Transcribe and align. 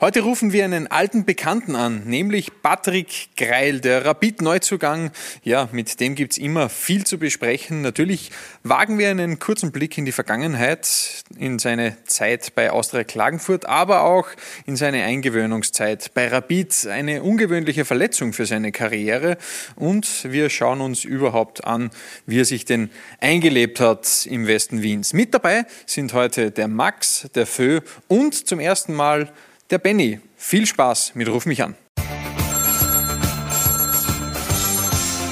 Heute 0.00 0.20
rufen 0.20 0.52
wir 0.52 0.64
einen 0.64 0.86
alten 0.86 1.24
Bekannten 1.24 1.74
an, 1.74 2.04
nämlich 2.04 2.62
Patrick 2.62 3.30
Greil, 3.36 3.80
der 3.80 4.04
Rapid-Neuzugang. 4.04 5.10
Ja, 5.42 5.68
mit 5.72 5.98
dem 5.98 6.14
gibt's 6.14 6.38
immer 6.38 6.68
viel 6.68 7.02
zu 7.02 7.18
besprechen. 7.18 7.80
Natürlich 7.80 8.30
wagen 8.62 8.96
wir 9.00 9.10
einen 9.10 9.40
kurzen 9.40 9.72
Blick 9.72 9.98
in 9.98 10.04
die 10.04 10.12
Vergangenheit, 10.12 11.24
in 11.36 11.58
seine 11.58 11.96
Zeit 12.04 12.54
bei 12.54 12.70
Austria 12.70 13.02
Klagenfurt, 13.02 13.66
aber 13.66 14.04
auch 14.04 14.28
in 14.66 14.76
seine 14.76 15.02
Eingewöhnungszeit 15.02 16.14
bei 16.14 16.28
Rapid. 16.28 16.86
Eine 16.86 17.24
ungewöhnliche 17.24 17.84
Verletzung 17.84 18.32
für 18.32 18.46
seine 18.46 18.70
Karriere. 18.70 19.36
Und 19.74 20.30
wir 20.30 20.48
schauen 20.48 20.80
uns 20.80 21.02
überhaupt 21.02 21.64
an, 21.64 21.90
wie 22.24 22.38
er 22.38 22.44
sich 22.44 22.64
denn 22.64 22.90
eingelebt 23.20 23.80
hat 23.80 24.26
im 24.26 24.46
Westen 24.46 24.80
Wiens. 24.80 25.12
Mit 25.12 25.34
dabei 25.34 25.66
sind 25.86 26.12
heute 26.12 26.52
der 26.52 26.68
Max, 26.68 27.28
der 27.34 27.48
Fö 27.48 27.80
und 28.06 28.46
zum 28.46 28.60
ersten 28.60 28.94
Mal 28.94 29.32
der 29.70 29.78
Benny. 29.78 30.20
Viel 30.36 30.66
Spaß 30.66 31.14
mit 31.14 31.28
Ruf 31.28 31.46
mich 31.46 31.62
an. 31.62 31.74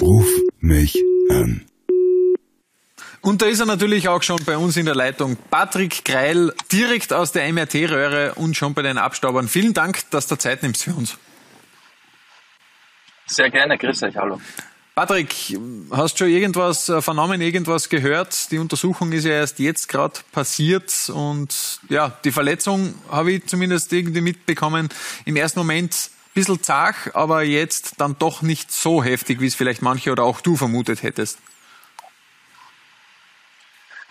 Ruf 0.00 0.28
mich 0.60 0.94
an. 1.30 1.66
Und 3.22 3.42
da 3.42 3.46
ist 3.46 3.58
er 3.58 3.66
natürlich 3.66 4.08
auch 4.08 4.22
schon 4.22 4.38
bei 4.44 4.56
uns 4.56 4.76
in 4.76 4.86
der 4.86 4.94
Leitung. 4.94 5.36
Patrick 5.50 6.04
Greil, 6.04 6.52
direkt 6.70 7.12
aus 7.12 7.32
der 7.32 7.52
MRT-Röhre 7.52 8.34
und 8.34 8.56
schon 8.56 8.72
bei 8.74 8.82
den 8.82 8.98
Abstaubern. 8.98 9.48
Vielen 9.48 9.74
Dank, 9.74 10.08
dass 10.10 10.28
du 10.28 10.36
Zeit 10.36 10.62
nimmst 10.62 10.84
für 10.84 10.92
uns. 10.92 11.18
Sehr 13.26 13.50
gerne, 13.50 13.76
grüß 13.76 14.04
euch, 14.04 14.16
hallo. 14.16 14.40
Patrick, 14.98 15.58
hast 15.90 16.14
du 16.14 16.24
schon 16.24 16.32
irgendwas 16.32 16.88
äh, 16.88 17.02
vernommen, 17.02 17.42
irgendwas 17.42 17.90
gehört? 17.90 18.50
Die 18.50 18.56
Untersuchung 18.56 19.12
ist 19.12 19.26
ja 19.26 19.32
erst 19.32 19.58
jetzt 19.58 19.90
gerade 19.90 20.20
passiert 20.32 21.10
und 21.12 21.80
ja, 21.90 22.16
die 22.24 22.32
Verletzung 22.32 22.94
habe 23.10 23.32
ich 23.32 23.46
zumindest 23.46 23.92
irgendwie 23.92 24.22
mitbekommen. 24.22 24.88
Im 25.26 25.36
ersten 25.36 25.58
Moment 25.58 25.92
ein 25.92 26.30
bisschen 26.32 26.62
zart, 26.62 27.14
aber 27.14 27.42
jetzt 27.42 28.00
dann 28.00 28.16
doch 28.18 28.40
nicht 28.40 28.72
so 28.72 29.04
heftig, 29.04 29.38
wie 29.42 29.48
es 29.48 29.54
vielleicht 29.54 29.82
manche 29.82 30.10
oder 30.10 30.22
auch 30.22 30.40
du 30.40 30.56
vermutet 30.56 31.02
hättest. 31.02 31.40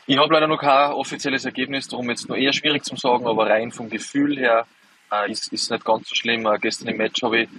Ich 0.05 0.19
habe 0.19 0.31
leider 0.35 0.45
noch 0.45 0.59
kein 0.59 0.91
offizielles 0.91 1.45
Ergebnis, 1.45 1.87
darum 1.87 2.11
jetzt 2.11 2.29
noch 2.29 2.35
eher 2.35 2.53
schwierig 2.53 2.83
zu 2.83 2.95
sagen, 2.95 3.25
aber 3.25 3.49
rein 3.49 3.71
vom 3.71 3.89
Gefühl 3.89 4.37
her 4.37 4.67
äh, 5.11 5.31
ist, 5.31 5.51
ist 5.51 5.71
nicht 5.71 5.83
ganz 5.83 6.09
so 6.09 6.13
schlimm. 6.13 6.45
Äh, 6.45 6.59
gestern 6.59 6.89
im 6.89 6.97
Match 6.97 7.23
habe 7.23 7.39
ich 7.39 7.49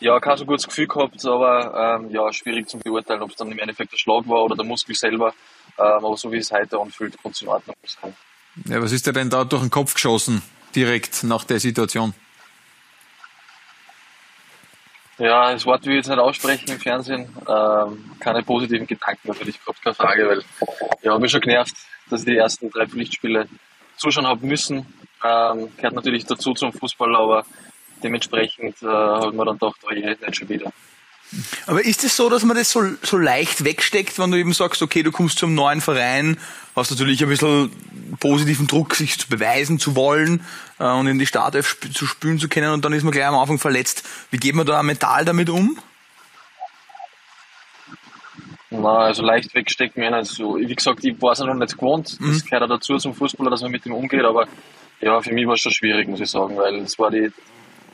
ja, 0.00 0.20
kein 0.20 0.36
so 0.36 0.44
gutes 0.44 0.66
Gefühl 0.66 0.86
gehabt, 0.86 1.24
aber 1.26 1.98
ähm, 2.00 2.10
ja, 2.10 2.32
schwierig 2.32 2.68
zu 2.68 2.78
beurteilen, 2.78 3.22
ob 3.22 3.30
es 3.30 3.36
dann 3.36 3.50
im 3.50 3.58
Endeffekt 3.58 3.92
der 3.92 3.98
Schlag 3.98 4.28
war 4.28 4.44
oder 4.44 4.56
der 4.56 4.64
Muskel 4.64 4.94
selber. 4.94 5.34
Ähm, 5.78 6.04
aber 6.04 6.16
so 6.16 6.30
wie 6.32 6.38
es 6.38 6.52
heute 6.52 6.78
anfühlt, 6.78 7.16
es 7.22 7.42
in 7.42 7.48
Ordnung 7.48 7.76
sein. 7.84 8.14
Ja, 8.66 8.82
was 8.82 8.92
ist 8.92 9.06
dir 9.06 9.12
denn 9.12 9.30
da 9.30 9.44
durch 9.44 9.62
den 9.62 9.70
Kopf 9.70 9.94
geschossen, 9.94 10.42
direkt 10.74 11.24
nach 11.24 11.44
der 11.44 11.60
Situation? 11.60 12.14
Ja, 15.18 15.52
das 15.52 15.66
Wort 15.66 15.84
will 15.84 15.92
ich 15.92 15.96
jetzt 15.98 16.08
nicht 16.08 16.18
aussprechen 16.18 16.70
im 16.70 16.78
Fernsehen. 16.78 17.28
Ähm, 17.48 18.12
keine 18.20 18.42
positiven 18.44 18.86
Gedanken 18.86 19.28
natürlich 19.28 19.58
gehabt, 19.58 19.82
keine 19.82 19.94
Frage, 19.94 20.28
weil 20.28 20.42
ja, 21.02 21.10
habe 21.10 21.20
mich 21.20 21.32
schon 21.32 21.40
genervt, 21.40 21.74
dass 22.08 22.20
ich 22.20 22.26
die 22.26 22.36
ersten 22.36 22.70
drei 22.70 22.86
Pflichtspiele 22.86 23.48
zuschauen 23.96 24.28
habe 24.28 24.46
müssen. 24.46 24.86
Ähm, 25.24 25.74
gehört 25.76 25.94
natürlich 25.94 26.24
dazu 26.24 26.54
zum 26.54 26.72
Fußball, 26.72 27.16
aber 27.16 27.44
dementsprechend 28.02 28.82
äh, 28.82 28.86
hat 28.86 29.34
man 29.34 29.46
dann 29.46 29.58
gedacht, 29.58 29.80
oh 29.86 29.92
je, 29.92 30.08
nicht 30.08 30.36
schon 30.36 30.48
wieder. 30.48 30.72
Aber 31.66 31.84
ist 31.84 32.04
es 32.04 32.16
so, 32.16 32.30
dass 32.30 32.42
man 32.44 32.56
das 32.56 32.70
so, 32.70 32.82
so 33.02 33.18
leicht 33.18 33.64
wegsteckt, 33.64 34.18
wenn 34.18 34.30
du 34.30 34.38
eben 34.38 34.54
sagst, 34.54 34.80
okay, 34.80 35.02
du 35.02 35.12
kommst 35.12 35.38
zum 35.38 35.54
neuen 35.54 35.80
Verein, 35.80 36.38
hast 36.74 36.90
natürlich 36.90 37.22
ein 37.22 37.28
bisschen 37.28 37.70
positiven 38.18 38.66
Druck, 38.66 38.94
sich 38.94 39.18
zu 39.18 39.28
beweisen 39.28 39.78
zu 39.78 39.94
wollen 39.94 40.42
äh, 40.78 40.84
und 40.84 41.06
in 41.06 41.18
die 41.18 41.26
Startelf 41.26 41.68
sp 41.68 41.92
zu 41.92 42.06
spielen 42.06 42.38
zu 42.38 42.48
können 42.48 42.72
und 42.72 42.84
dann 42.84 42.92
ist 42.94 43.02
man 43.02 43.12
gleich 43.12 43.26
am 43.26 43.34
Anfang 43.34 43.58
verletzt. 43.58 44.04
Wie 44.30 44.38
geht 44.38 44.54
man 44.54 44.64
da 44.64 44.82
mental 44.82 45.24
damit 45.24 45.50
um? 45.50 45.78
Na, 48.70 48.98
also 48.98 49.22
leicht 49.22 49.54
wegstecken 49.54 50.02
wir 50.02 50.10
nicht. 50.10 50.18
Also, 50.18 50.56
wie 50.56 50.74
gesagt, 50.74 51.04
ich 51.04 51.20
war 51.22 51.32
es 51.32 51.38
noch 51.38 51.54
nicht 51.54 51.76
gewohnt. 51.76 52.20
Mhm. 52.20 52.32
Das 52.32 52.44
gehört 52.44 52.62
auch 52.64 52.68
dazu 52.68 52.96
zum 52.98 53.14
Fußballer, 53.14 53.50
dass 53.50 53.62
man 53.62 53.70
mit 53.70 53.84
dem 53.84 53.94
umgeht, 53.94 54.24
aber 54.24 54.46
ja, 55.00 55.20
für 55.20 55.32
mich 55.32 55.46
war 55.46 55.54
es 55.54 55.60
schon 55.60 55.72
schwierig, 55.72 56.08
muss 56.08 56.20
ich 56.20 56.30
sagen, 56.30 56.56
weil 56.56 56.76
es 56.80 56.98
war 56.98 57.10
die 57.10 57.30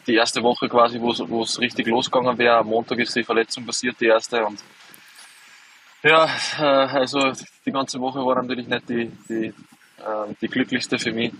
die 0.07 0.15
erste 0.15 0.43
Woche 0.43 0.69
quasi, 0.69 1.01
wo 1.01 1.43
es 1.43 1.61
richtig 1.61 1.87
losgegangen 1.87 2.37
wäre. 2.39 2.59
Am 2.59 2.69
Montag 2.69 2.99
ist 2.99 3.17
die 3.17 3.25
Verletzung 3.25 3.65
passiert, 3.65 4.01
die 4.01 4.07
erste. 4.07 4.45
Und 4.45 4.61
ja, 6.03 6.29
äh, 6.59 6.63
also 6.63 7.33
die 7.65 7.73
ganze 7.73 7.99
Woche 8.01 8.19
war 8.21 8.35
natürlich 8.41 8.67
nicht 8.67 8.89
die, 8.89 9.11
die, 9.29 9.47
äh, 9.47 10.35
die 10.41 10.49
glücklichste 10.49 10.99
für 10.99 11.13
mich. 11.13 11.33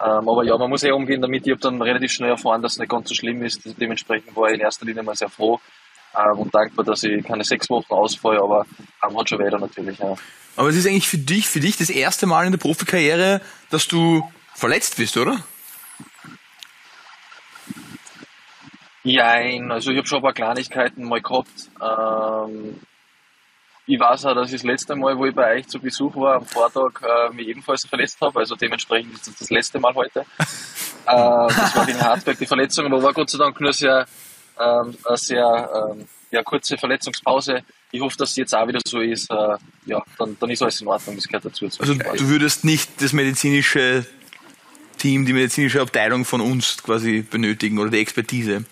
Ähm, 0.00 0.28
aber 0.28 0.44
ja, 0.44 0.56
man 0.56 0.70
muss 0.70 0.82
eh 0.82 0.90
umgehen 0.90 1.20
damit. 1.20 1.46
Ich 1.46 1.52
habe 1.52 1.60
dann 1.60 1.80
relativ 1.80 2.12
schnell 2.12 2.30
erfahren, 2.30 2.62
dass 2.62 2.72
es 2.72 2.78
nicht 2.78 2.90
ganz 2.90 3.08
so 3.08 3.14
schlimm 3.14 3.42
ist. 3.44 3.60
Dementsprechend 3.80 4.34
war 4.36 4.48
ich 4.48 4.54
in 4.54 4.60
erster 4.60 4.84
Linie 4.84 5.02
mal 5.02 5.14
sehr 5.14 5.28
froh 5.28 5.60
ähm, 6.16 6.38
und 6.38 6.54
dankbar, 6.54 6.84
dass 6.84 7.02
ich 7.04 7.24
keine 7.24 7.44
sechs 7.44 7.70
Wochen 7.70 7.92
ausfalle, 7.92 8.40
aber 8.40 8.66
ähm, 9.06 9.18
hat 9.18 9.28
schon 9.28 9.38
weiter 9.38 9.58
natürlich. 9.58 9.98
Ja. 9.98 10.14
Aber 10.56 10.68
es 10.68 10.76
ist 10.76 10.86
eigentlich 10.86 11.08
für 11.08 11.18
dich, 11.18 11.48
für 11.48 11.60
dich 11.60 11.76
das 11.76 11.90
erste 11.90 12.26
Mal 12.26 12.46
in 12.46 12.52
der 12.52 12.58
Profikarriere, 12.58 13.40
dass 13.70 13.88
du 13.88 14.28
verletzt 14.54 14.96
bist, 14.96 15.16
oder? 15.16 15.42
Nein, 19.04 19.70
also 19.70 19.90
ich 19.90 19.98
habe 19.98 20.06
schon 20.06 20.18
ein 20.18 20.22
paar 20.22 20.32
Kleinigkeiten 20.32 21.04
mal 21.04 21.20
gehabt. 21.20 21.70
Ähm, 21.80 22.80
ich 23.86 23.98
weiß 23.98 24.26
auch, 24.26 24.34
dass 24.34 24.52
ich 24.52 24.60
das 24.60 24.62
letzte 24.62 24.94
Mal, 24.94 25.16
wo 25.18 25.26
ich 25.26 25.34
bei 25.34 25.56
euch 25.56 25.66
zu 25.66 25.80
Besuch 25.80 26.14
war, 26.14 26.36
am 26.36 26.46
Vortag 26.46 27.02
äh, 27.02 27.34
mich 27.34 27.48
ebenfalls 27.48 27.84
verletzt 27.84 28.20
habe. 28.20 28.38
Also 28.38 28.54
dementsprechend 28.54 29.14
ist 29.14 29.26
das 29.26 29.38
das 29.38 29.50
letzte 29.50 29.80
Mal 29.80 29.92
heute. 29.94 30.20
äh, 30.40 30.44
das 31.06 31.76
war 31.76 31.84
gegen 31.84 32.00
Hartberg 32.00 32.38
die 32.38 32.46
Verletzung, 32.46 32.86
aber 32.86 33.02
war 33.02 33.12
Gott 33.12 33.30
sei 33.30 33.38
Dank 33.38 33.60
nur 33.60 33.72
sehr, 33.72 34.06
ähm, 34.60 34.96
eine 35.04 35.16
sehr 35.16 35.90
ähm, 35.90 36.06
ja, 36.30 36.42
kurze 36.44 36.78
Verletzungspause. 36.78 37.64
Ich 37.90 38.00
hoffe, 38.00 38.16
dass 38.16 38.30
es 38.30 38.36
jetzt 38.36 38.54
auch 38.54 38.68
wieder 38.68 38.80
so 38.86 39.00
ist. 39.00 39.28
Äh, 39.30 39.56
ja, 39.86 40.00
dann, 40.16 40.36
dann 40.38 40.50
ist 40.50 40.62
alles 40.62 40.80
in 40.80 40.86
Ordnung, 40.86 41.16
das 41.16 41.26
gehört 41.26 41.44
dazu. 41.44 41.64
Also 41.64 41.94
du 41.94 42.28
würdest 42.28 42.64
nicht 42.64 43.02
das 43.02 43.12
medizinische 43.12 44.06
Team, 44.96 45.26
die 45.26 45.32
medizinische 45.32 45.80
Abteilung 45.80 46.24
von 46.24 46.40
uns 46.40 46.80
quasi 46.80 47.22
benötigen 47.22 47.80
oder 47.80 47.90
die 47.90 47.98
Expertise? 47.98 48.64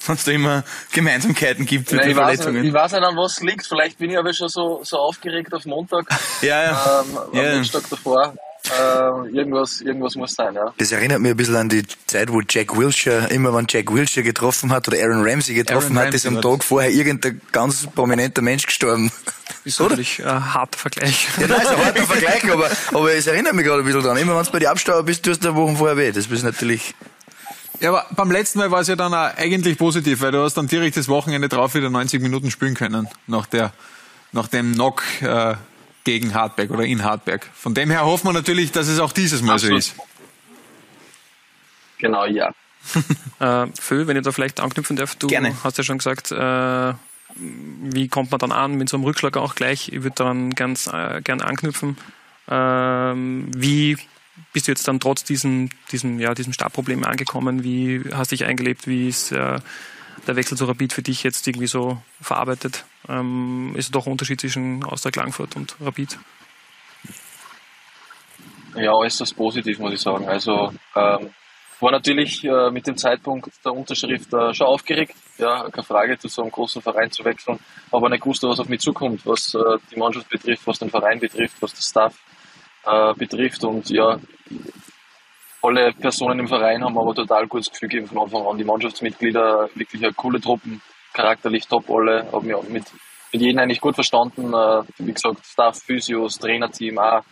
Sonst 0.00 0.26
da 0.26 0.32
immer 0.32 0.64
Gemeinsamkeiten 0.92 1.66
gibt 1.66 1.92
mit 1.92 2.02
den 2.02 2.14
Verletzungen. 2.14 2.56
Weiß, 2.56 2.64
ich 2.64 2.72
weiß 2.72 2.92
nicht, 2.92 3.02
an 3.02 3.16
was 3.16 3.32
es 3.32 3.42
liegt. 3.42 3.66
Vielleicht 3.66 3.98
bin 3.98 4.10
ich 4.10 4.18
aber 4.18 4.32
schon 4.32 4.48
so, 4.48 4.80
so 4.82 4.96
aufgeregt 4.96 5.52
auf 5.52 5.66
Montag. 5.66 6.06
ja, 6.40 6.62
ja. 6.62 7.02
Ähm, 7.02 7.18
am 7.18 7.36
ja. 7.36 7.54
Dienstag 7.54 7.82
davor. 7.90 8.34
Äh, 8.66 9.36
irgendwas, 9.36 9.80
irgendwas 9.80 10.14
muss 10.16 10.34
sein, 10.34 10.54
ja. 10.54 10.72
Das 10.78 10.92
erinnert 10.92 11.20
mich 11.20 11.30
ein 11.30 11.36
bisschen 11.36 11.56
an 11.56 11.68
die 11.68 11.84
Zeit, 12.06 12.32
wo 12.32 12.40
Jack 12.40 12.76
Wilshere, 12.76 13.28
immer 13.28 13.54
wenn 13.54 13.66
Jack 13.68 13.92
Wilshere 13.92 14.24
getroffen 14.24 14.72
hat 14.72 14.88
oder 14.88 14.98
Aaron 14.98 15.22
Ramsey 15.26 15.54
getroffen 15.54 15.96
Aaron 15.96 16.08
hat, 16.08 16.14
ist 16.14 16.26
am 16.26 16.40
Tag 16.40 16.64
vorher 16.64 16.90
irgendein 16.90 17.40
ganz 17.52 17.86
prominenter 17.86 18.42
Mensch 18.42 18.66
gestorben. 18.66 19.12
Ist 19.64 19.80
natürlich 19.80 20.24
ein 20.24 20.54
harter 20.54 20.78
Vergleich. 20.78 21.28
Ja, 21.38 21.46
nein, 21.46 21.60
ist 21.60 21.68
ein 21.68 21.84
harter 21.84 22.02
Vergleich, 22.04 22.50
aber, 22.50 22.70
aber 22.92 23.12
es 23.12 23.26
erinnert 23.26 23.54
mich 23.54 23.64
gerade 23.64 23.82
ein 23.82 23.84
bisschen 23.84 24.02
dran. 24.02 24.16
Immer 24.16 24.36
wenn 24.36 24.44
du 24.44 24.50
bei 24.50 24.58
die 24.58 24.68
Abstauer 24.68 25.02
bist, 25.02 25.22
tust 25.24 25.44
du 25.44 25.48
eine 25.48 25.56
Woche 25.56 25.76
vorher 25.76 25.96
weh. 25.96 26.12
Das 26.12 26.26
ist 26.26 26.42
natürlich... 26.42 26.94
Ja, 27.80 27.90
aber 27.90 28.06
beim 28.10 28.30
letzten 28.30 28.58
Mal 28.58 28.70
war 28.70 28.80
es 28.80 28.88
ja 28.88 28.96
dann 28.96 29.14
auch 29.14 29.36
eigentlich 29.36 29.78
positiv, 29.78 30.20
weil 30.20 30.32
du 30.32 30.42
hast 30.42 30.54
dann 30.54 30.66
direkt 30.66 30.96
das 30.96 31.08
Wochenende 31.08 31.48
drauf 31.48 31.74
wieder 31.74 31.90
90 31.90 32.20
Minuten 32.20 32.50
spielen 32.50 32.74
können, 32.74 33.08
nach, 33.26 33.46
der, 33.46 33.72
nach 34.32 34.48
dem 34.48 34.74
Knock 34.74 35.02
äh, 35.22 35.54
gegen 36.04 36.34
Hartberg 36.34 36.70
oder 36.70 36.84
in 36.84 37.04
Hartberg. 37.04 37.48
Von 37.54 37.74
dem 37.74 37.90
her 37.90 38.04
hoffen 38.04 38.28
wir 38.28 38.32
natürlich, 38.32 38.72
dass 38.72 38.88
es 38.88 38.98
auch 38.98 39.12
dieses 39.12 39.42
Mal 39.42 39.54
Absolut. 39.54 39.82
so 39.82 39.92
ist. 39.92 40.08
Genau, 41.98 42.24
ja. 42.26 42.52
äh, 43.40 43.66
Phil, 43.78 44.06
wenn 44.06 44.16
ich 44.16 44.22
da 44.22 44.32
vielleicht 44.32 44.60
anknüpfen 44.60 44.96
darf, 44.96 45.16
du 45.16 45.26
Gerne. 45.26 45.54
hast 45.62 45.78
ja 45.78 45.84
schon 45.84 45.98
gesagt, 45.98 46.32
äh, 46.32 46.94
wie 47.34 48.08
kommt 48.08 48.30
man 48.30 48.38
dann 48.38 48.52
an 48.52 48.74
mit 48.74 48.88
so 48.88 48.96
einem 48.96 49.04
Rückschlag 49.04 49.36
auch 49.36 49.54
gleich? 49.54 49.92
Ich 49.92 50.02
würde 50.02 50.16
daran 50.16 50.50
ganz 50.54 50.86
äh, 50.86 51.20
gerne 51.22 51.44
anknüpfen. 51.44 51.96
Ähm, 52.48 53.50
wie 53.54 53.98
bist 54.52 54.66
du 54.66 54.72
jetzt 54.72 54.86
dann 54.88 55.00
trotz 55.00 55.24
diesem, 55.24 55.70
diesem, 55.92 56.18
ja, 56.18 56.34
diesem 56.34 56.52
Startproblem 56.52 57.04
angekommen? 57.04 57.64
Wie 57.64 58.02
hast 58.12 58.32
du 58.32 58.36
dich 58.36 58.46
eingelebt? 58.46 58.86
Wie 58.86 59.08
ist 59.08 59.32
äh, 59.32 59.58
der 60.26 60.36
Wechsel 60.36 60.56
zu 60.56 60.64
Rapid 60.64 60.92
für 60.92 61.02
dich 61.02 61.22
jetzt 61.22 61.46
irgendwie 61.46 61.66
so 61.66 62.00
verarbeitet? 62.20 62.84
Ähm, 63.08 63.74
ist 63.76 63.94
doch 63.94 64.06
ein 64.06 64.12
Unterschied 64.12 64.40
zwischen 64.40 64.84
Austria 64.84 65.10
Klangfurt 65.10 65.56
und 65.56 65.76
Rapid? 65.80 66.18
Ja, 68.74 68.92
äußerst 68.92 69.36
positiv, 69.36 69.78
muss 69.78 69.94
ich 69.94 70.00
sagen. 70.00 70.28
Also 70.28 70.72
ähm, 70.94 71.30
war 71.80 71.92
natürlich 71.92 72.44
äh, 72.44 72.70
mit 72.70 72.86
dem 72.86 72.96
Zeitpunkt 72.96 73.48
der 73.64 73.72
Unterschrift 73.72 74.32
äh, 74.32 74.52
schon 74.52 74.66
aufgeregt. 74.66 75.14
Ja, 75.38 75.68
keine 75.70 75.84
Frage, 75.84 76.18
zu 76.18 76.28
so 76.28 76.42
einem 76.42 76.50
großen 76.50 76.82
Verein 76.82 77.10
zu 77.10 77.24
wechseln. 77.24 77.58
Aber 77.90 78.08
nicht 78.08 78.22
gewusst, 78.22 78.42
was 78.42 78.60
auf 78.60 78.68
mich 78.68 78.80
zukommt, 78.80 79.24
was 79.24 79.54
äh, 79.54 79.78
die 79.90 79.98
Mannschaft 79.98 80.28
betrifft, 80.28 80.66
was 80.66 80.78
den 80.78 80.90
Verein 80.90 81.20
betrifft, 81.20 81.56
was 81.60 81.72
das 81.72 81.84
Staff 81.84 82.14
äh, 82.88 83.14
betrifft. 83.14 83.64
Und 83.64 83.90
ja, 83.90 84.18
alle 85.62 85.92
Personen 85.92 86.40
im 86.40 86.48
Verein 86.48 86.84
haben 86.84 86.98
aber 86.98 87.14
total 87.14 87.46
gutes 87.46 87.70
Gefühl 87.70 87.88
gegeben 87.88 88.06
von 88.06 88.18
Anfang 88.18 88.46
an. 88.46 88.58
Die 88.58 88.64
Mannschaftsmitglieder, 88.64 89.68
wirklich 89.74 90.02
eine 90.02 90.12
coole 90.14 90.40
Truppen, 90.40 90.80
charakterlich 91.12 91.66
top 91.66 91.90
alle, 91.90 92.30
haben 92.32 92.46
mich 92.46 92.68
mit, 92.68 92.84
mit 93.32 93.42
jedem 93.42 93.58
eigentlich 93.58 93.80
gut 93.80 93.94
verstanden. 93.94 94.54
Äh, 94.54 94.82
wie 94.98 95.12
gesagt, 95.12 95.44
Staff, 95.44 95.78
Physios, 95.82 96.38
Trainerteam, 96.38 96.98
auch 96.98 97.22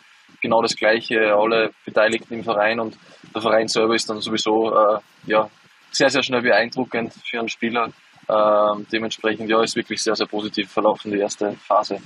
genau 0.40 0.60
das 0.62 0.76
Gleiche, 0.76 1.34
alle 1.34 1.70
Beteiligten 1.84 2.34
im 2.34 2.44
Verein 2.44 2.80
und 2.80 2.98
der 3.34 3.42
Verein 3.42 3.68
selber 3.68 3.94
ist 3.94 4.08
dann 4.08 4.20
sowieso 4.20 4.72
äh, 4.74 4.98
ja, 5.26 5.48
sehr, 5.90 6.10
sehr 6.10 6.22
schnell 6.22 6.42
beeindruckend 6.42 7.12
für 7.24 7.38
einen 7.38 7.48
Spieler. 7.48 7.90
Ähm, 8.28 8.86
dementsprechend, 8.92 9.48
ja, 9.48 9.62
ist 9.62 9.76
wirklich 9.76 10.02
sehr, 10.02 10.16
sehr 10.16 10.26
positiv 10.26 10.70
verlaufen, 10.70 11.12
die 11.12 11.18
erste 11.18 11.52
Phase. 11.52 12.00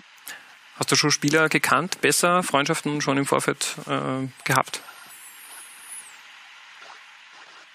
Hast 0.81 0.91
du 0.91 0.97
schon 0.97 1.11
Spieler 1.11 1.51
gekannt, 1.51 2.01
besser, 2.01 2.43
Freundschaften 2.43 3.03
schon 3.03 3.19
im 3.19 3.27
Vorfeld 3.27 3.77
äh, 3.87 4.27
gehabt? 4.45 4.81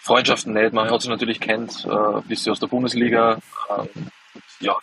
Freundschaften 0.01 0.53
nicht, 0.53 0.73
man 0.73 0.89
hat 0.89 1.03
sie 1.03 1.09
natürlich 1.09 1.39
kennt, 1.39 1.85
äh, 1.85 2.21
bisschen 2.27 2.51
aus 2.51 2.59
der 2.59 2.65
Bundesliga. 2.65 3.37
Ähm, 3.69 4.07
ja, 4.59 4.75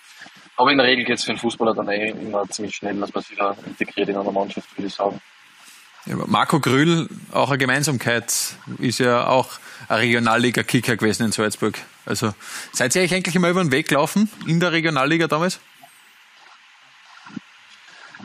aber 0.57 0.71
in 0.71 0.79
der 0.79 0.87
Regel 0.87 1.05
geht 1.05 1.19
es 1.19 1.25
für 1.25 1.33
einen 1.33 1.41
Fußballer 1.41 1.75
dann 1.75 1.89
eh 1.89 2.11
immer 2.11 2.49
ziemlich 2.49 2.77
schnell, 2.77 2.95
dass 3.01 3.13
man 3.13 3.25
sich 3.25 3.37
da 3.37 3.57
integriert 3.67 4.09
in 4.09 4.17
einer 4.17 4.31
Mannschaft, 4.31 4.69
würde 4.79 4.87
ich 4.87 4.95
sagen. 4.95 5.21
Ja, 6.07 6.15
Marco 6.27 6.61
Grüll, 6.61 7.09
auch 7.33 7.49
eine 7.49 7.59
Gemeinsamkeit, 7.59 8.33
ist 8.79 9.01
ja 9.01 9.27
auch 9.27 9.59
ein 9.89 9.99
Regionalliga-Kicker 9.99 10.97
gewesen 10.97 11.25
in 11.25 11.33
Salzburg. 11.33 11.77
Also 12.07 12.35
seid 12.73 12.95
ihr 12.95 13.03
euch 13.03 13.15
eigentlich 13.15 13.35
immer 13.35 13.51
über 13.51 13.65
den 13.65 13.73
Weg 13.73 13.89
gelaufen 13.89 14.31
in 14.47 14.61
der 14.61 14.71
Regionalliga 14.71 15.27
damals? 15.27 15.59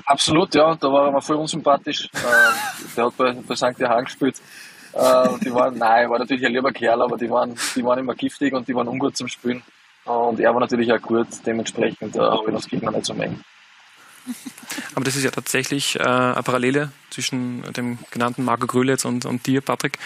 Absolut, 0.05 0.53
ja. 0.55 0.75
Da 0.75 0.91
war 0.91 1.07
er 1.07 1.11
mir 1.11 1.21
voll 1.21 1.37
unsympathisch. 1.37 2.09
äh, 2.13 2.87
der 2.95 3.05
hat 3.05 3.17
bei, 3.17 3.33
bei 3.33 3.55
St. 3.55 3.79
Johann 3.79 4.05
gespielt. 4.05 4.41
Äh, 4.93 5.27
die 5.43 5.53
waren, 5.53 5.77
nein, 5.77 6.09
war 6.09 6.19
natürlich 6.19 6.45
ein 6.45 6.53
lieber 6.53 6.71
Kerl, 6.71 7.01
aber 7.01 7.17
die 7.17 7.29
waren, 7.29 7.55
die 7.75 7.83
waren 7.83 7.99
immer 7.99 8.15
giftig 8.15 8.53
und 8.53 8.67
die 8.67 8.75
waren 8.75 8.87
ungut 8.87 9.15
zum 9.15 9.27
Spielen. 9.27 9.61
Und 10.05 10.39
er 10.39 10.53
war 10.53 10.61
natürlich 10.61 10.91
auch 10.91 11.01
gut, 11.01 11.27
dementsprechend 11.45 12.15
äh, 12.15 12.19
habe 12.19 12.45
ich 12.47 12.55
das 12.55 12.67
Gegner 12.67 12.91
nicht 12.91 13.05
so 13.05 13.13
mengen. 13.13 13.43
Aber 14.95 15.05
das 15.05 15.15
ist 15.15 15.23
ja 15.23 15.31
tatsächlich 15.31 15.99
äh, 15.99 16.03
eine 16.03 16.43
Parallele 16.43 16.91
zwischen 17.09 17.61
dem 17.73 17.99
genannten 18.11 18.43
Marco 18.43 18.67
Gröle 18.67 18.93
jetzt 18.93 19.05
und, 19.05 19.25
und 19.25 19.45
dir, 19.45 19.61
Patrick. 19.61 19.97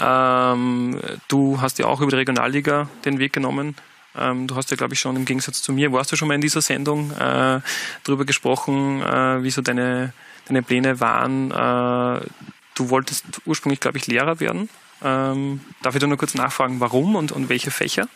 Ähm, 0.00 1.00
du 1.28 1.60
hast 1.60 1.78
ja 1.78 1.86
auch 1.86 2.00
über 2.00 2.10
die 2.10 2.16
Regionalliga 2.16 2.88
den 3.04 3.18
Weg 3.18 3.32
genommen. 3.32 3.76
Ähm, 4.16 4.46
du 4.46 4.56
hast 4.56 4.70
ja, 4.70 4.76
glaube 4.76 4.94
ich, 4.94 5.00
schon 5.00 5.16
im 5.16 5.24
Gegensatz 5.24 5.62
zu 5.62 5.72
mir, 5.72 5.92
warst 5.92 6.10
du 6.12 6.16
schon 6.16 6.28
mal 6.28 6.34
in 6.34 6.40
dieser 6.40 6.60
Sendung 6.60 7.12
äh, 7.12 7.60
darüber 8.04 8.24
gesprochen, 8.24 9.02
äh, 9.02 9.42
wie 9.42 9.50
so 9.50 9.62
deine, 9.62 10.12
deine 10.46 10.62
Pläne 10.62 11.00
waren. 11.00 11.50
Äh, 11.50 12.26
du 12.74 12.90
wolltest 12.90 13.24
ursprünglich, 13.46 13.80
glaube 13.80 13.98
ich, 13.98 14.06
Lehrer 14.06 14.40
werden. 14.40 14.68
Ähm, 15.02 15.60
darf 15.82 15.94
ich 15.94 16.00
da 16.00 16.06
nur 16.06 16.18
kurz 16.18 16.34
nachfragen, 16.34 16.80
warum 16.80 17.14
und, 17.14 17.32
und 17.32 17.48
welche 17.48 17.70
Fächer? 17.70 18.08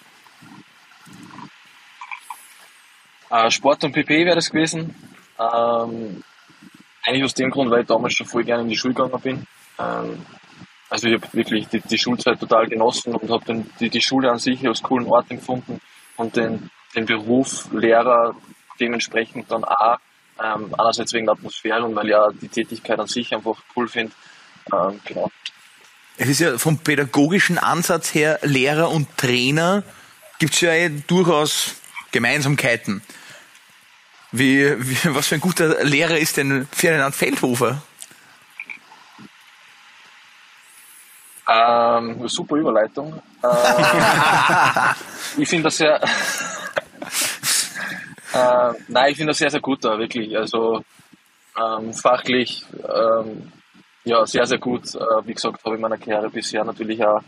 Äh, 3.30 3.50
Sport 3.50 3.84
und 3.84 3.92
PP 3.92 4.26
wäre 4.26 4.36
das 4.36 4.50
gewesen. 4.50 4.94
Ähm, 5.38 6.22
eigentlich 7.02 7.24
aus 7.24 7.34
dem 7.34 7.50
Grund, 7.50 7.70
weil 7.70 7.82
ich 7.82 7.86
damals 7.86 8.14
schon 8.14 8.26
voll 8.26 8.44
gerne 8.44 8.62
in 8.62 8.68
die 8.68 8.76
Schule 8.76 8.94
gegangen 8.94 9.20
bin. 9.20 9.46
Ähm, 9.78 10.24
also 10.90 11.08
ich 11.08 11.14
habe 11.14 11.32
wirklich 11.32 11.68
die, 11.68 11.80
die, 11.80 11.98
Schulzeit 11.98 12.38
total 12.38 12.66
genossen 12.66 13.14
und 13.14 13.30
habe 13.30 13.64
die, 13.80 13.90
die 13.90 14.02
Schule 14.02 14.30
an 14.30 14.38
sich 14.38 14.66
als 14.66 14.82
coolen 14.82 15.06
Ort 15.06 15.30
empfunden 15.30 15.80
und 16.16 16.36
den, 16.36 16.70
den 16.94 17.06
Beruf 17.06 17.68
Lehrer 17.72 18.36
dementsprechend 18.80 19.50
dann 19.50 19.64
auch 19.64 19.98
ähm, 20.42 20.74
einerseits 20.76 21.12
wegen 21.12 21.26
der 21.26 21.34
Atmosphäre 21.34 21.84
und 21.84 21.94
weil 21.94 22.06
ich 22.06 22.10
ja 22.10 22.28
die 22.30 22.48
Tätigkeit 22.48 22.98
an 22.98 23.06
sich 23.06 23.34
einfach 23.34 23.56
cool 23.76 23.88
finde. 23.88 24.12
Ähm, 24.72 25.00
genau. 25.04 25.30
Es 26.16 26.28
ist 26.28 26.40
ja 26.40 26.58
vom 26.58 26.78
pädagogischen 26.78 27.58
Ansatz 27.58 28.14
her 28.14 28.38
Lehrer 28.42 28.90
und 28.90 29.16
Trainer 29.16 29.82
gibt 30.38 30.54
es 30.54 30.60
ja 30.60 30.72
eh 30.72 30.88
durchaus 30.88 31.76
Gemeinsamkeiten. 32.12 33.02
Wie, 34.30 34.74
wie, 34.78 35.14
was 35.14 35.28
für 35.28 35.36
ein 35.36 35.40
guter 35.40 35.84
Lehrer 35.84 36.18
ist 36.18 36.36
denn 36.36 36.66
Ferdinand 36.72 37.14
Feldhofer? 37.14 37.82
Ähm, 41.48 42.28
super 42.28 42.56
Überleitung. 42.56 43.22
Ähm, 43.44 45.42
ich 45.42 45.48
finde 45.48 45.64
das 45.64 45.76
sehr. 45.76 46.02
äh, 48.32 48.72
nein, 48.88 49.10
ich 49.10 49.16
finde 49.16 49.32
das 49.32 49.38
sehr, 49.38 49.50
sehr 49.50 49.60
gut 49.60 49.84
da, 49.84 49.98
wirklich. 49.98 50.34
Also 50.34 50.82
ähm, 51.60 51.92
fachlich 51.92 52.64
ähm, 52.88 53.52
ja, 54.04 54.24
sehr, 54.26 54.46
sehr 54.46 54.58
gut. 54.58 54.94
Äh, 54.94 55.26
wie 55.26 55.34
gesagt, 55.34 55.64
habe 55.64 55.74
ich 55.74 55.76
in 55.76 55.82
meiner 55.82 55.98
Karriere 55.98 56.30
bisher 56.30 56.64
natürlich 56.64 57.04
auch 57.04 57.20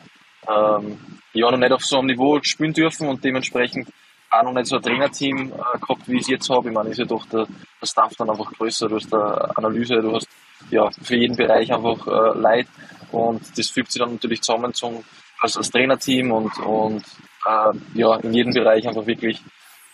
ähm, 0.49 0.99
ja, 1.33 1.51
noch 1.51 1.59
nicht 1.59 1.73
auf 1.73 1.85
so 1.85 1.99
einem 1.99 2.07
Niveau 2.07 2.39
spielen 2.43 2.73
dürfen 2.73 3.09
und 3.09 3.25
dementsprechend 3.25 3.89
auch 4.31 4.43
noch 4.43 4.53
nicht 4.53 4.67
so 4.67 4.77
ein 4.77 4.83
Trainerteam 4.83 5.53
äh, 5.53 5.79
gehabt, 5.79 6.07
wie 6.07 6.17
ich 6.17 6.23
es 6.23 6.29
jetzt 6.29 6.51
habe. 6.51 6.69
Ich 6.69 6.75
meine, 6.75 6.91
ist 6.91 6.99
ja 6.99 7.05
doch 7.05 7.27
der, 7.27 7.47
der 7.81 7.87
Staff 7.87 8.15
dann 8.17 8.31
einfach 8.31 8.53
größer, 8.53 8.89
du 8.89 8.97
hast 8.97 9.13
eine 9.13 9.57
Analyse, 9.57 9.97
du 9.97 10.15
hast 10.15 10.29
ja 10.71 10.91
für 10.91 11.17
jeden 11.17 11.37
Bereich 11.37 11.73
einfach 11.73 12.07
äh, 12.07 12.39
Leid 12.39 12.67
und 13.13 13.43
das 13.57 13.71
fügt 13.71 13.93
sich 13.93 14.01
dann 14.01 14.13
natürlich 14.13 14.43
zusammen 14.43 14.75
zum, 14.75 15.05
als, 15.41 15.57
als 15.57 15.71
Trainerteam 15.71 16.33
und, 16.33 16.59
und 16.59 17.05
äh, 17.47 17.73
ja, 17.95 18.17
in 18.17 18.35
jedem 18.35 18.53
Bereich 18.53 18.87
einfach 18.87 19.07
wirklich 19.07 19.43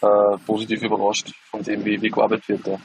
äh, 0.00 0.38
positiv 0.46 0.82
überrascht 0.82 1.32
von 1.50 1.62
dem, 1.62 1.84
wie, 1.84 2.00
wie 2.00 2.10
gearbeitet 2.10 2.48
wird. 2.48 2.66
Ja. 2.66 2.78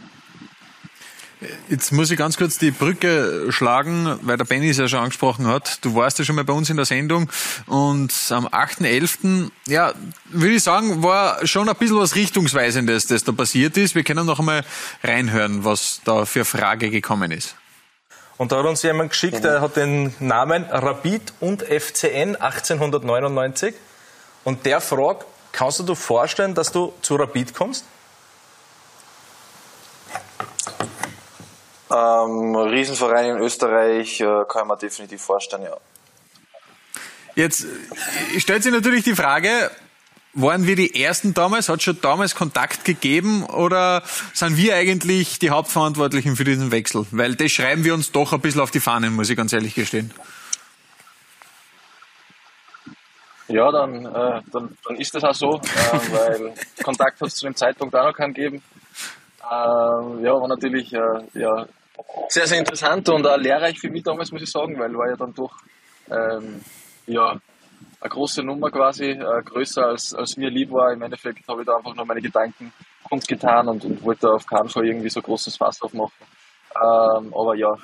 Jetzt 1.69 1.91
muss 1.91 2.09
ich 2.09 2.17
ganz 2.17 2.35
kurz 2.35 2.57
die 2.57 2.71
Brücke 2.71 3.51
schlagen, 3.51 4.17
weil 4.23 4.37
der 4.37 4.45
Benny 4.45 4.69
es 4.69 4.77
ja 4.77 4.87
schon 4.87 5.01
angesprochen 5.01 5.45
hat. 5.45 5.85
Du 5.85 5.93
warst 5.93 6.17
ja 6.17 6.25
schon 6.25 6.35
mal 6.35 6.43
bei 6.43 6.53
uns 6.53 6.71
in 6.71 6.77
der 6.77 6.85
Sendung 6.85 7.29
und 7.67 8.11
am 8.31 8.47
8.11., 8.47 9.51
ja, 9.67 9.93
würde 10.31 10.55
ich 10.55 10.63
sagen, 10.63 11.03
war 11.03 11.45
schon 11.45 11.69
ein 11.69 11.75
bisschen 11.75 11.97
was 11.97 12.15
Richtungsweisendes, 12.15 13.05
das 13.05 13.23
da 13.23 13.33
passiert 13.33 13.77
ist. 13.77 13.93
Wir 13.93 14.03
können 14.03 14.25
noch 14.25 14.39
einmal 14.39 14.65
reinhören, 15.03 15.63
was 15.63 16.01
da 16.05 16.25
für 16.25 16.43
Frage 16.43 16.89
gekommen 16.89 17.31
ist. 17.31 17.55
Und 18.37 18.51
da 18.51 18.57
hat 18.57 18.65
uns 18.65 18.83
jemand 18.83 19.09
geschickt, 19.09 19.43
der 19.43 19.61
hat 19.61 19.75
den 19.75 20.13
Namen 20.19 20.65
Rapid 20.65 21.33
und 21.39 21.63
FCN 21.63 22.35
1899 22.35 23.73
und 24.43 24.65
der 24.65 24.79
fragt, 24.79 25.25
kannst 25.51 25.79
du 25.79 25.83
dir 25.83 25.95
vorstellen, 25.95 26.53
dass 26.53 26.71
du 26.71 26.93
zu 27.01 27.15
Rapid 27.15 27.55
kommst? 27.55 27.85
Ähm, 31.89 32.55
Riesenverein 32.55 33.37
in 33.37 33.41
Österreich 33.41 34.19
äh, 34.19 34.43
kann 34.47 34.67
man 34.67 34.77
definitiv 34.77 35.21
vorstellen, 35.21 35.63
ja. 35.63 35.77
Jetzt 37.33 37.63
äh, 37.63 38.39
stellt 38.39 38.63
sich 38.63 38.73
natürlich 38.73 39.03
die 39.03 39.15
Frage, 39.15 39.71
waren 40.33 40.67
wir 40.67 40.75
die 40.75 41.01
Ersten 41.01 41.33
damals? 41.33 41.69
Hat 41.69 41.77
es 41.77 41.83
schon 41.83 41.99
damals 42.01 42.35
Kontakt 42.35 42.85
gegeben 42.85 43.43
oder 43.43 44.03
sind 44.33 44.57
wir 44.57 44.75
eigentlich 44.75 45.39
die 45.39 45.49
Hauptverantwortlichen 45.49 46.35
für 46.35 46.43
diesen 46.43 46.71
Wechsel? 46.71 47.05
Weil 47.11 47.35
das 47.35 47.51
schreiben 47.51 47.83
wir 47.83 47.93
uns 47.93 48.11
doch 48.11 48.33
ein 48.33 48.41
bisschen 48.41 48.61
auf 48.61 48.71
die 48.71 48.79
Fahnen, 48.79 49.15
muss 49.15 49.29
ich 49.29 49.37
ganz 49.37 49.53
ehrlich 49.53 49.75
gestehen. 49.75 50.13
Ja, 53.47 53.71
dann, 53.71 54.05
äh, 54.05 54.41
dann, 54.51 54.77
dann 54.85 54.97
ist 54.97 55.15
das 55.15 55.23
auch 55.23 55.33
so, 55.33 55.49
äh, 55.55 56.11
weil 56.11 56.53
Kontakt 56.83 57.21
hat 57.21 57.29
es 57.29 57.35
zu 57.35 57.45
dem 57.45 57.55
Zeitpunkt 57.55 57.95
auch 57.95 58.03
noch 58.03 58.13
keinen 58.13 58.33
gegeben. 58.33 58.61
Äh, 59.41 60.23
ja, 60.23 60.33
war 60.33 60.47
natürlich 60.49 60.93
äh, 60.93 60.99
ja, 61.33 61.65
sehr, 62.27 62.45
sehr 62.45 62.59
interessant 62.59 63.07
und 63.07 63.25
auch 63.25 63.37
lehrreich 63.37 63.79
für 63.79 63.89
mich 63.89 64.03
damals, 64.03 64.31
muss 64.31 64.41
ich 64.41 64.51
sagen, 64.51 64.77
weil 64.77 64.93
war 64.93 65.09
ja 65.09 65.15
dann 65.15 65.33
doch 65.33 65.55
ähm, 66.11 66.61
ja, 67.05 67.37
eine 67.99 68.09
große 68.09 68.43
Nummer 68.43 68.69
quasi, 68.69 69.11
äh, 69.11 69.43
größer 69.43 69.85
als, 69.87 70.13
als 70.13 70.37
mir 70.37 70.49
lieb 70.49 70.71
war. 70.71 70.93
Im 70.93 71.01
Endeffekt 71.01 71.47
habe 71.47 71.61
ich 71.61 71.67
da 71.67 71.77
einfach 71.77 71.95
nur 71.95 72.05
meine 72.05 72.21
Gedanken 72.21 72.71
kundgetan 73.03 73.67
und, 73.67 73.85
und 73.85 74.03
wollte 74.03 74.31
auf 74.31 74.45
keinen 74.45 74.69
Fall 74.69 74.85
irgendwie 74.85 75.09
so 75.09 75.21
großes 75.21 75.57
Fass 75.57 75.81
aufmachen. 75.81 76.13
Ähm, 76.75 77.33
aber 77.33 77.55
ja, 77.55 77.75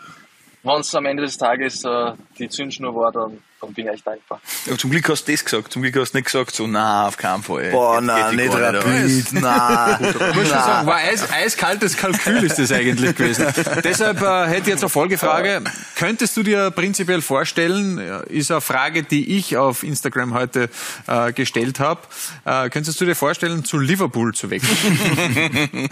wenn 0.63 0.79
es 0.79 0.95
am 0.95 1.05
Ende 1.05 1.23
des 1.23 1.37
Tages 1.37 1.83
äh, 1.83 2.13
die 2.39 2.47
Zündschnur 2.47 2.95
war, 2.95 3.11
dann, 3.11 3.39
dann 3.59 3.73
bin 3.73 3.85
ich 3.85 3.93
echt 3.93 4.07
dankbar. 4.07 4.39
Ja, 4.65 4.77
zum 4.77 4.91
Glück 4.91 5.09
hast 5.09 5.27
du 5.27 5.31
das 5.33 5.43
gesagt. 5.43 5.73
Zum 5.73 5.81
Glück 5.81 5.97
hast 5.97 6.13
du 6.13 6.17
nicht 6.17 6.25
gesagt, 6.25 6.55
so, 6.55 6.67
na, 6.67 7.07
auf 7.07 7.17
keinen 7.17 7.43
Fall. 7.43 7.69
Boah, 7.71 7.99
nein, 7.99 8.37
nicht 8.37 8.53
Rapid, 8.53 9.25
na. 9.33 9.99
Muss 10.01 10.11
schon 10.35 10.45
sagen, 10.47 10.87
war 10.87 10.95
eis, 10.95 11.29
eiskaltes 11.31 11.97
Kalkül 11.97 12.43
ist 12.43 12.59
das 12.59 12.71
eigentlich 12.71 13.13
gewesen. 13.15 13.47
Deshalb 13.83 14.21
äh, 14.21 14.47
hätte 14.47 14.61
ich 14.61 14.67
jetzt 14.67 14.83
eine 14.83 14.89
Folgefrage. 14.89 15.61
Könntest 15.95 16.37
du 16.37 16.43
dir 16.43 16.71
prinzipiell 16.71 17.21
vorstellen, 17.21 17.97
ist 18.27 18.49
eine 18.49 18.61
Frage, 18.61 19.03
die 19.03 19.37
ich 19.37 19.57
auf 19.57 19.83
Instagram 19.83 20.33
heute 20.33 20.69
äh, 21.07 21.33
gestellt 21.33 21.81
habe, 21.81 22.01
äh, 22.45 22.69
könntest 22.69 23.01
du 23.01 23.05
dir 23.05 23.15
vorstellen, 23.15 23.65
zu 23.65 23.79
Liverpool 23.79 24.33
zu 24.33 24.49
wechseln? 24.49 25.89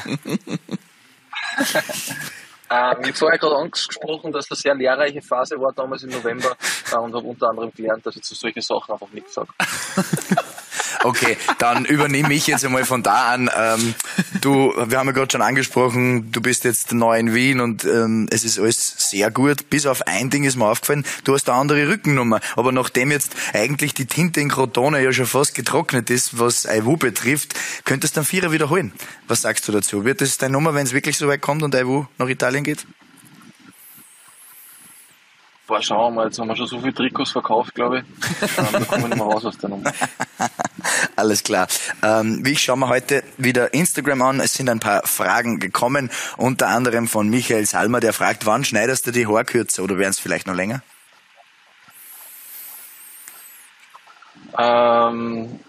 Ähm, 2.72 2.98
ich 3.02 3.08
habe 3.08 3.14
vorher 3.14 3.38
gerade 3.38 3.58
angesprochen, 3.58 4.32
dass 4.32 4.48
das 4.48 4.60
eine 4.60 4.62
sehr 4.62 4.76
lehrreiche 4.76 5.22
Phase 5.22 5.56
war 5.58 5.74
damals 5.74 6.04
im 6.04 6.12
November 6.12 6.56
äh, 6.92 6.96
und 6.96 7.14
habe 7.14 7.28
unter 7.28 7.50
anderem 7.50 7.72
gelernt, 7.74 8.06
dass 8.06 8.16
ich 8.16 8.24
zu 8.24 8.34
solchen 8.34 8.62
Sachen 8.62 8.94
einfach 8.94 9.10
nichts 9.12 9.34
sage. 9.34 9.50
Okay, 11.04 11.38
dann 11.58 11.86
übernehme 11.86 12.34
ich 12.34 12.48
jetzt 12.48 12.64
einmal 12.64 12.86
von 12.86 13.02
da 13.02 13.34
an. 13.34 13.50
Ähm, 13.56 13.96
du, 14.42 14.74
wir 14.86 15.00
haben 15.00 15.08
ja 15.08 15.14
gerade 15.14 15.32
schon 15.32 15.42
angesprochen, 15.42 16.32
du 16.32 16.42
bist 16.42 16.64
jetzt 16.64 16.94
neu 16.94 17.18
in 17.18 17.34
Wien 17.34 17.60
und 17.60 17.86
ähm, 17.86 18.28
es 18.32 18.44
ist 18.44 18.60
alles 18.60 18.96
sehr 18.98 19.32
gut. 19.32 19.70
Bis 19.70 19.86
auf 19.86 20.06
ein 20.08 20.30
Ding 20.30 20.44
ist 20.44 20.58
mir 20.58 20.66
aufgefallen, 20.66 21.06
du 21.24 21.34
hast 21.34 21.50
eine 21.50 21.58
andere 21.58 21.88
Rückennummer. 21.88 22.40
Aber 22.56 22.72
nachdem 22.72 23.12
jetzt 23.12 23.36
eigentlich 23.54 23.94
die 23.94 24.06
Tinte 24.06 24.42
in 24.42 24.50
Crotone 24.50 25.02
ja 25.02 25.12
schon 25.12 25.26
fast 25.26 25.56
getrocknet 25.56 26.10
ist, 26.10 26.38
was 26.40 26.68
Aiwu 26.68 26.98
betrifft, 26.98 27.56
könntest 27.84 28.16
du 28.16 28.20
dann 28.20 28.26
Vierer 28.26 28.52
wiederholen. 28.52 28.92
Was 29.28 29.42
sagst 29.42 29.68
du 29.68 29.72
dazu? 29.72 30.06
Wird 30.06 30.22
das 30.22 30.38
deine 30.38 30.54
Nummer, 30.54 30.74
wenn 30.76 30.86
es 30.86 30.94
wirklich 30.94 31.18
so 31.18 31.28
weit 31.28 31.42
kommt 31.42 31.64
und 31.64 31.76
Aiwu 31.76 32.06
nach 32.18 32.28
Italien 32.28 32.64
geht? 32.64 32.86
Boah, 35.72 35.82
schauen 35.82 36.14
wir 36.14 36.16
mal, 36.18 36.26
jetzt 36.28 36.38
haben 36.38 36.50
wir 36.50 36.56
schon 36.58 36.68
so 36.68 36.80
viele 36.80 36.94
Trikots 36.94 37.32
verkauft, 37.32 37.74
glaube 37.74 38.00
ich. 38.00 38.04
ähm, 38.58 38.66
da 38.74 38.80
kommen 38.82 39.04
wir 39.04 39.08
nicht 39.08 39.18
mehr 39.18 39.26
raus 39.26 39.46
aus 39.46 39.58
der 39.58 39.70
Nummer. 39.70 39.94
Alles 41.22 41.44
klar. 41.44 41.68
Ähm, 42.02 42.44
wie 42.44 42.56
schauen 42.56 42.80
wir 42.80 42.90
heute 42.90 43.24
wieder 43.38 43.76
Instagram 43.76 44.24
an? 44.24 44.40
Es 44.40 44.54
sind 44.54 44.68
ein 44.70 44.80
paar 44.80 45.06
Fragen 45.06 45.60
gekommen, 45.60 46.10
unter 46.36 46.70
anderem 46.70 47.08
von 47.08 47.30
Michael 47.30 47.68
Salmer, 47.68 48.00
der 48.00 48.12
fragt, 48.12 48.48
wann 48.48 48.64
schneidest 48.64 49.06
du 49.06 49.12
die 49.12 49.28
Haare 49.28 49.46
kürzer 49.46 49.84
oder 49.84 50.00
wären 50.00 50.10
es 50.10 50.20
vielleicht 50.20 50.48
noch 50.48 50.56
länger? 50.56 50.82
Ähm, 54.58 55.60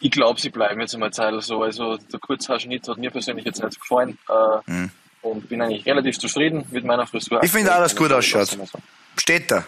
ich 0.00 0.10
glaube, 0.10 0.40
sie 0.40 0.50
bleiben 0.50 0.80
jetzt 0.80 0.94
einmal 0.94 1.12
Zeit 1.12 1.34
so. 1.44 1.62
Also 1.62 1.98
der 1.98 2.18
Kurzhaarschnitt 2.18 2.88
hat 2.88 2.98
mir 2.98 3.12
persönlich 3.12 3.44
jetzt 3.44 3.62
nicht 3.62 3.80
gefallen. 3.80 4.18
Äh, 4.28 4.70
mhm. 4.72 4.90
Und 5.22 5.48
bin 5.48 5.62
eigentlich 5.62 5.86
relativ 5.86 6.18
zufrieden 6.18 6.66
mit 6.72 6.84
meiner 6.84 7.06
Frisur. 7.06 7.44
Ich 7.44 7.52
finde 7.52 7.72
auch, 7.72 7.78
dass 7.78 7.94
gut 7.94 8.10
ausschaut. 8.10 8.58
Steht 9.16 9.52
da. 9.52 9.64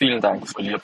Vielen 0.00 0.22
Dank, 0.22 0.42
Lieb. 0.56 0.80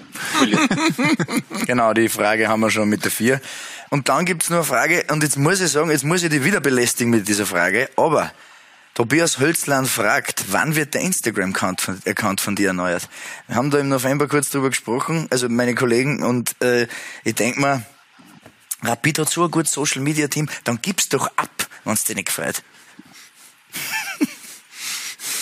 genau, 1.67 1.95
die 1.95 2.11
Frage 2.11 2.49
haben 2.49 2.61
wir 2.61 2.71
schon 2.71 2.87
mit 2.91 3.03
der 3.03 3.11
vier. 3.11 3.41
Und 3.89 4.11
dann 4.11 4.27
gibt's 4.27 4.51
nur 4.51 4.59
eine 4.59 4.67
Frage, 4.67 5.07
und 5.11 5.23
jetzt 5.23 5.39
muss 5.39 5.59
ich 5.63 5.71
sagen, 5.71 5.91
jetzt 5.91 6.05
muss 6.05 6.23
ich 6.23 6.29
dich 6.29 6.45
wieder 6.45 6.61
belästigen 6.61 7.11
mit 7.11 7.27
dieser 7.27 7.47
Frage, 7.47 7.89
aber 7.97 8.31
Tobias 8.93 9.39
Hölzland 9.39 9.89
fragt, 9.89 10.53
wann 10.53 10.77
wird 10.77 10.93
der 10.93 11.01
Instagram-Account 11.01 11.81
von, 11.81 12.03
Account 12.07 12.43
von 12.43 12.57
dir 12.57 12.69
erneuert? 12.69 13.09
Wir 13.47 13.57
haben 13.57 13.71
da 13.71 13.79
im 13.79 13.89
November 13.89 14.29
kurz 14.29 14.51
drüber 14.51 14.69
gesprochen, 14.69 15.29
also 15.31 15.49
meine 15.49 15.75
Kollegen, 15.75 16.23
und 16.23 16.55
äh, 16.63 16.87
ich 17.25 17.37
denk 17.37 17.57
mal, 17.57 17.87
Rapid 18.83 19.21
hat 19.21 19.31
so 19.31 19.45
ein 19.45 19.51
gutes 19.51 19.73
Social-Media-Team, 19.73 20.51
dann 20.65 20.83
gib's 20.83 21.09
doch 21.09 21.29
ab, 21.39 21.69
wenn's 21.85 22.05
dir 22.05 22.17
nicht 22.17 22.27
gefällt. 22.27 22.63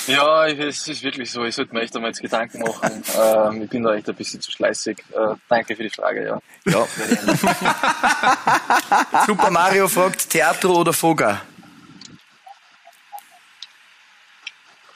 Ja, 0.06 0.46
es 0.46 0.86
ist 0.88 1.02
wirklich 1.02 1.30
so. 1.30 1.44
Ich 1.44 1.54
sollte 1.54 1.74
mir 1.74 1.82
echt 1.82 1.94
einmal 1.96 2.10
jetzt 2.10 2.20
Gedanken 2.20 2.60
machen. 2.60 3.02
ähm, 3.18 3.62
ich 3.62 3.70
bin 3.70 3.82
da 3.82 3.94
echt 3.94 4.08
ein 4.08 4.14
bisschen 4.14 4.40
zu 4.40 4.50
schleißig. 4.50 4.98
Äh, 5.12 5.34
danke 5.48 5.76
für 5.76 5.82
die 5.82 5.90
Frage, 5.90 6.24
ja. 6.24 6.40
ja. 6.66 6.86
Super 9.26 9.50
Mario 9.50 9.88
fragt, 9.88 10.30
Theater 10.30 10.70
oder 10.70 10.92
Foga? 10.92 11.42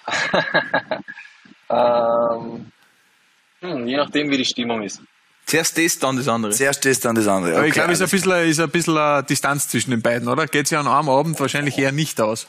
ähm, 1.70 2.72
hm, 3.60 3.86
je 3.86 3.96
nachdem, 3.96 4.30
wie 4.30 4.38
die 4.38 4.44
Stimmung 4.44 4.82
ist. 4.82 5.00
Zuerst 5.46 5.78
das, 5.78 5.98
dann 5.98 6.16
das 6.16 6.28
andere. 6.28 6.52
Zuerst 6.52 6.84
das, 6.84 7.00
dann 7.00 7.14
das 7.14 7.26
andere. 7.26 7.52
Okay, 7.52 7.58
Aber 7.58 7.66
ich 7.66 7.72
glaube, 7.72 7.92
es 7.92 8.00
ist 8.00 8.06
ein 8.06 8.10
bisschen, 8.10 8.48
ist 8.48 8.60
ein 8.60 8.70
bisschen 8.70 8.98
eine 8.98 9.22
Distanz 9.22 9.68
zwischen 9.68 9.92
den 9.92 10.02
beiden, 10.02 10.28
oder? 10.28 10.46
Geht 10.46 10.68
sich 10.68 10.76
an 10.76 10.86
einem 10.86 11.08
Abend 11.08 11.40
wahrscheinlich 11.40 11.78
eher 11.78 11.92
nicht 11.92 12.20
aus. 12.20 12.46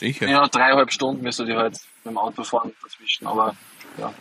Sicher. 0.00 0.26
Ja, 0.28 0.48
dreieinhalb 0.48 0.90
Stunden 0.90 1.22
müsste 1.22 1.44
ich 1.44 1.54
halt 1.54 1.74
mit 2.04 2.12
dem 2.12 2.16
Auto 2.18 2.42
fahren 2.42 2.72
dazwischen, 2.82 3.26
aber 3.26 3.54
ja. 3.98 4.14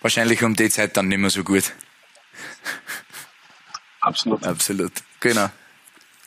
Wahrscheinlich 0.00 0.42
um 0.42 0.56
die 0.56 0.70
Zeit 0.70 0.96
dann 0.96 1.08
nicht 1.08 1.18
mehr 1.18 1.28
so 1.28 1.44
gut. 1.44 1.72
Absolut. 4.00 4.46
Absolut. 4.46 4.92
Genau. 5.20 5.50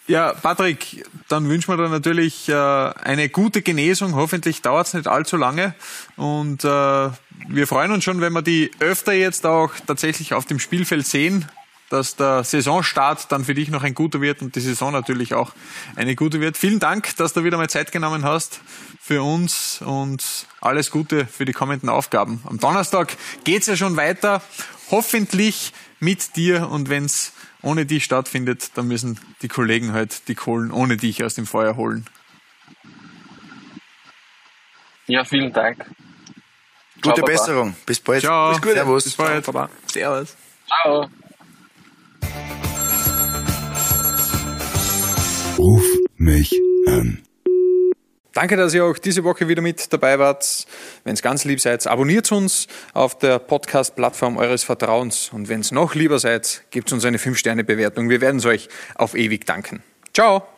Ja, 0.06 0.34
Patrick, 0.34 1.08
dann 1.28 1.50
wünschen 1.50 1.70
wir 1.70 1.78
dir 1.78 1.90
natürlich 1.90 2.48
äh, 2.50 2.54
eine 2.54 3.30
gute 3.30 3.64
Genesung. 3.64 4.14
Hoffentlich 4.14 4.62
dauert 4.62 4.86
es 4.86 4.94
nicht 4.94 5.08
allzu 5.08 5.38
lange. 5.38 5.74
Und 6.16 6.64
äh, 6.64 6.68
wir 6.68 7.68
freuen 7.68 7.92
uns 7.94 8.04
schon, 8.04 8.22
wenn 8.22 8.34
wir 8.34 8.44
die 8.44 8.70
öfter 8.80 9.14
jetzt 9.14 9.48
auch 9.48 9.72
tatsächlich 9.88 10.36
auf 10.36 10.46
dem 10.46 10.60
Spielfeld 10.60 11.08
sehen 11.08 11.50
dass 11.94 12.16
der 12.16 12.44
Saisonstart 12.44 13.32
dann 13.32 13.46
für 13.46 13.54
dich 13.54 13.70
noch 13.70 13.84
ein 13.84 13.94
guter 13.94 14.20
wird 14.20 14.42
und 14.42 14.56
die 14.56 14.62
Saison 14.62 14.92
natürlich 14.92 15.36
auch 15.36 15.52
eine 15.96 16.16
gute 16.16 16.42
wird. 16.42 16.58
Vielen 16.58 16.80
Dank, 16.80 17.16
dass 17.18 17.34
du 17.34 17.44
wieder 17.44 17.58
mal 17.58 17.70
Zeit 17.70 17.92
genommen 17.92 18.26
hast 18.26 18.62
für 19.00 19.22
uns 19.22 19.80
und 19.82 20.48
alles 20.60 20.90
Gute 20.90 21.28
für 21.28 21.46
die 21.46 21.54
kommenden 21.54 21.90
Aufgaben. 21.90 22.42
Am 22.50 22.60
Donnerstag 22.60 23.16
geht's 23.44 23.68
ja 23.68 23.78
schon 23.78 23.96
weiter, 23.96 24.42
hoffentlich 24.90 25.72
mit 26.00 26.36
dir 26.36 26.68
und 26.70 26.90
wenn's 26.90 27.34
ohne 27.62 27.86
dich 27.86 28.04
stattfindet, 28.04 28.72
dann 28.76 28.88
müssen 28.88 29.20
die 29.44 29.48
Kollegen 29.48 29.94
halt 29.94 30.28
die 30.28 30.36
Kohlen 30.36 30.72
ohne 30.72 30.98
dich 30.98 31.24
aus 31.24 31.36
dem 31.36 31.46
Feuer 31.46 31.76
holen. 31.76 32.06
Ja, 35.06 35.24
vielen 35.24 35.54
Dank. 35.54 35.86
Gute 37.02 37.16
Ciao, 37.16 37.26
Besserung. 37.26 37.76
Bis 37.86 38.00
bald. 38.00 38.22
Ciao. 38.22 38.52
Bis 38.52 38.62
gut. 38.62 38.72
Servus. 38.74 39.04
Bis 39.04 39.16
bald. 39.16 39.46
Ciao, 39.46 39.70
Servus. 39.86 40.36
Ciao. 40.66 41.10
Ruf 45.58 45.86
mich 46.18 46.60
an. 46.88 47.22
Danke, 48.34 48.58
dass 48.58 48.74
ihr 48.74 48.84
auch 48.84 48.98
diese 48.98 49.24
Woche 49.24 49.48
wieder 49.48 49.62
mit 49.62 49.94
dabei 49.94 50.18
wart. 50.18 50.66
Wenn 51.04 51.14
es 51.14 51.22
ganz 51.22 51.46
lieb 51.46 51.60
seid, 51.60 51.86
abonniert 51.86 52.32
uns 52.32 52.68
auf 52.94 53.18
der 53.20 53.38
Podcast-Plattform 53.38 54.38
eures 54.38 54.64
Vertrauens. 54.64 55.30
Und 55.32 55.50
wenn 55.50 55.60
es 55.60 55.72
noch 55.72 55.94
lieber 55.94 56.18
seid, 56.18 56.64
gebt 56.72 56.92
uns 56.92 57.06
eine 57.06 57.18
5-Sterne-Bewertung. 57.18 58.10
Wir 58.10 58.22
werden 58.22 58.38
es 58.38 58.46
euch 58.46 58.70
auf 58.96 59.14
ewig 59.16 59.46
danken. 59.46 59.84
Ciao! 60.14 60.53